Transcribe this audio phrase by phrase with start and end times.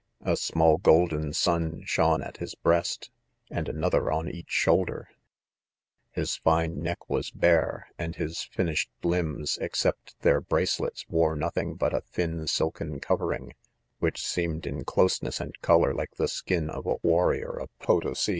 [0.21, 0.79] 'A .small!
[0.79, 3.11] goldefi^ srafc^stepfilat" his breast^
[3.51, 5.03] and another on each ^hoiilder
[5.59, 9.45] ~ His fine neck was' tee 5 and hid itnl§h~eci1iinfes f 146 IDOMEN.
[9.63, 13.53] except their .bracelets, bore nothing* hut a thin silken covering,
[13.99, 18.29] which seemed, in closeness and colour, like the skin, of a warrior of Potosi.